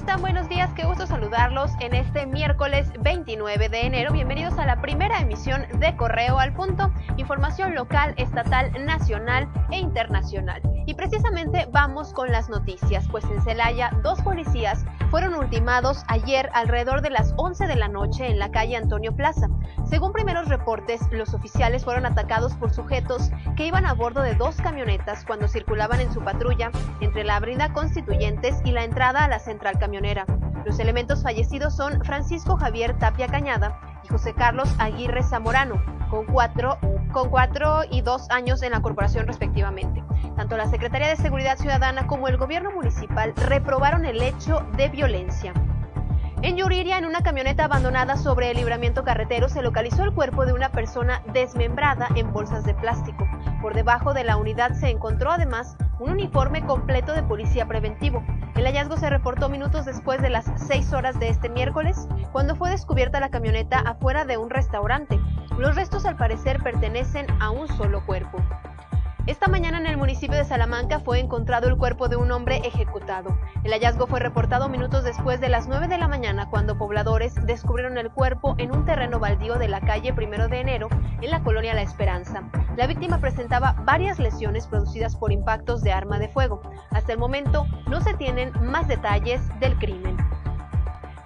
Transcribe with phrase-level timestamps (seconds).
[0.00, 0.22] están?
[0.22, 4.12] Buenos días, qué gusto saludarlos en este miércoles 29 de enero.
[4.14, 10.62] Bienvenidos a la primera emisión de Correo al Punto, información local, estatal, nacional e internacional.
[10.86, 17.02] Y precisamente vamos con las noticias, pues en Celaya dos policías fueron ultimados ayer alrededor
[17.02, 19.48] de las 11 de la noche en la calle Antonio Plaza.
[19.84, 24.56] Según primeros reportes, los oficiales fueron atacados por sujetos que iban a bordo de dos
[24.56, 26.70] camionetas cuando circulaban en su patrulla
[27.00, 30.26] entre la avenida Constituyentes y la entrada a la central camionera.
[30.64, 36.78] Los elementos fallecidos son Francisco Javier Tapia Cañada José Carlos Aguirre Zamorano, con cuatro,
[37.12, 40.02] con cuatro y dos años en la corporación respectivamente.
[40.36, 45.54] Tanto la Secretaría de Seguridad Ciudadana como el gobierno municipal reprobaron el hecho de violencia.
[46.42, 50.54] En Yuriria, en una camioneta abandonada sobre el libramiento carretero, se localizó el cuerpo de
[50.54, 53.28] una persona desmembrada en bolsas de plástico.
[53.60, 58.24] Por debajo de la unidad se encontró además un uniforme completo de policía preventivo.
[58.56, 62.70] El hallazgo se reportó minutos después de las 6 horas de este miércoles, cuando fue
[62.70, 65.20] descubierta la camioneta afuera de un restaurante.
[65.58, 68.38] Los restos al parecer pertenecen a un solo cuerpo.
[69.30, 73.38] Esta mañana en el municipio de Salamanca fue encontrado el cuerpo de un hombre ejecutado.
[73.62, 77.96] El hallazgo fue reportado minutos después de las 9 de la mañana cuando pobladores descubrieron
[77.96, 80.88] el cuerpo en un terreno baldío de la calle Primero de Enero
[81.22, 82.42] en la colonia La Esperanza.
[82.76, 86.60] La víctima presentaba varias lesiones producidas por impactos de arma de fuego.
[86.90, 90.16] Hasta el momento no se tienen más detalles del crimen.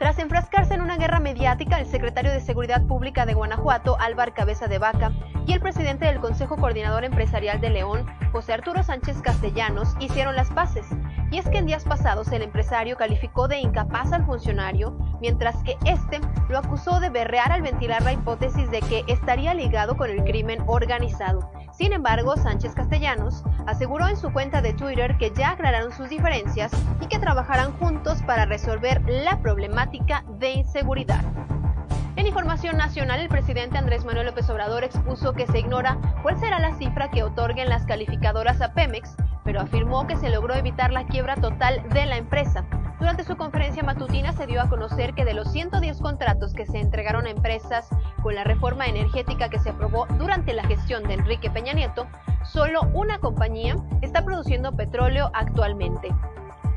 [0.00, 4.66] Tras enfrascarse en una guerra mediática, el secretario de Seguridad Pública de Guanajuato, Álvar Cabeza
[4.66, 5.12] de Vaca,
[5.46, 10.50] y el presidente del Consejo Coordinador Empresarial de León, José Arturo Sánchez Castellanos, hicieron las
[10.50, 10.86] paces.
[11.30, 15.76] Y es que en días pasados el empresario calificó de incapaz al funcionario, mientras que
[15.84, 20.22] este lo acusó de berrear al ventilar la hipótesis de que estaría ligado con el
[20.24, 21.50] crimen organizado.
[21.72, 26.70] Sin embargo, Sánchez Castellanos aseguró en su cuenta de Twitter que ya aclararon sus diferencias
[27.00, 31.24] y que trabajarán juntos para resolver la problemática de inseguridad.
[32.22, 36.60] En información nacional, el presidente Andrés Manuel López Obrador expuso que se ignora cuál será
[36.60, 41.04] la cifra que otorguen las calificadoras a Pemex, pero afirmó que se logró evitar la
[41.04, 42.64] quiebra total de la empresa.
[43.00, 46.78] Durante su conferencia matutina se dio a conocer que de los 110 contratos que se
[46.78, 47.88] entregaron a empresas
[48.22, 52.06] con la reforma energética que se aprobó durante la gestión de Enrique Peña Nieto,
[52.44, 56.14] solo una compañía está produciendo petróleo actualmente.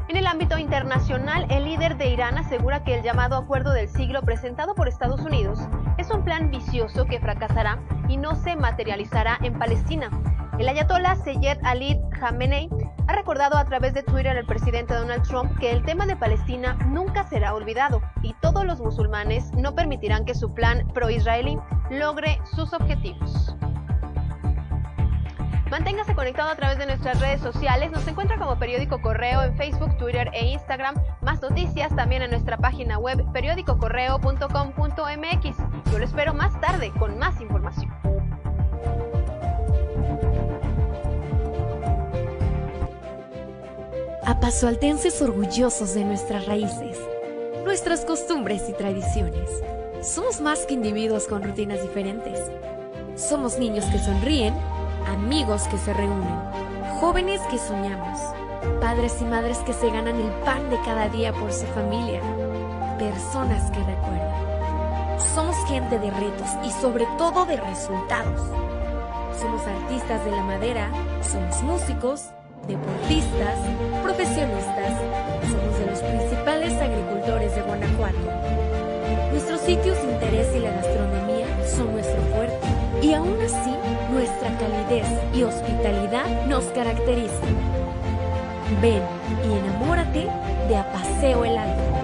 [0.07, 4.21] En el ámbito internacional, el líder de Irán asegura que el llamado acuerdo del siglo
[4.21, 5.59] presentado por Estados Unidos
[5.97, 10.11] es un plan vicioso que fracasará y no se materializará en Palestina.
[10.59, 12.69] El ayatollah Seyed Ali Khamenei
[13.07, 16.77] ha recordado a través de Twitter al presidente Donald Trump que el tema de Palestina
[16.85, 21.57] nunca será olvidado y todos los musulmanes no permitirán que su plan pro-israelí
[21.89, 23.55] logre sus objetivos.
[25.69, 27.89] Manténgase conectado a través de nuestras redes sociales.
[27.91, 30.93] Nos encuentra como Periódico Correo en Facebook, Twitter e Instagram.
[31.21, 35.57] Más noticias también en nuestra página web periódicocorreo.com.mx.
[35.91, 37.91] Yo lo espero más tarde con más información.
[44.23, 46.99] Apazualtenses orgullosos de nuestras raíces,
[47.63, 49.49] nuestras costumbres y tradiciones.
[50.01, 52.39] Somos más que individuos con rutinas diferentes.
[53.15, 54.53] Somos niños que sonríen,
[55.07, 56.39] amigos que se reúnen,
[56.99, 58.19] jóvenes que soñamos,
[58.81, 62.21] padres y madres que se ganan el pan de cada día por su familia,
[62.97, 65.19] personas que recuerdan.
[65.33, 68.41] Somos gente de retos y sobre todo de resultados.
[69.39, 70.89] Somos artistas de la madera,
[71.21, 72.29] somos músicos,
[72.67, 73.57] deportistas,
[74.03, 74.93] profesionistas,
[75.49, 78.17] somos de los principales agricultores de Guanajuato.
[79.31, 83.73] Nuestros sitios de interés y la gastronomía son nuestro fuerte y aún así
[84.11, 87.55] nuestra calidez y hospitalidad nos caracterizan.
[88.81, 89.01] Ven
[89.47, 90.27] y enamórate
[90.67, 91.94] de Apaseo el Alto.